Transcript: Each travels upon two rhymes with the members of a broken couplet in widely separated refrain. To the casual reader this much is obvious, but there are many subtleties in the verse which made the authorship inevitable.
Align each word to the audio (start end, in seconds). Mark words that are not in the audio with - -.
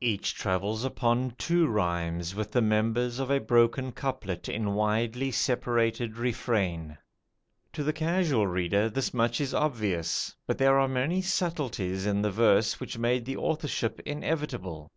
Each 0.00 0.32
travels 0.36 0.84
upon 0.84 1.34
two 1.36 1.66
rhymes 1.66 2.32
with 2.32 2.52
the 2.52 2.62
members 2.62 3.18
of 3.18 3.28
a 3.28 3.40
broken 3.40 3.90
couplet 3.90 4.48
in 4.48 4.74
widely 4.74 5.32
separated 5.32 6.16
refrain. 6.16 6.96
To 7.72 7.82
the 7.82 7.92
casual 7.92 8.46
reader 8.46 8.88
this 8.88 9.12
much 9.12 9.40
is 9.40 9.52
obvious, 9.52 10.36
but 10.46 10.58
there 10.58 10.78
are 10.78 10.86
many 10.86 11.20
subtleties 11.22 12.06
in 12.06 12.22
the 12.22 12.30
verse 12.30 12.78
which 12.78 12.98
made 12.98 13.24
the 13.24 13.36
authorship 13.36 13.98
inevitable. 14.06 14.92